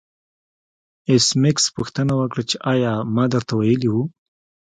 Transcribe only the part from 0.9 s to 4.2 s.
ایس میکس پوښتنه وکړه چې ایا ما درته ویلي وو